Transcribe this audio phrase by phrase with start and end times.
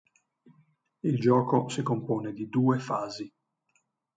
[1.03, 3.31] Il gioco si compone di due fasi.